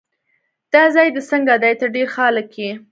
[0.73, 2.71] دا ځای دې څنګه دی؟ ته ډېر ښه هلک یې.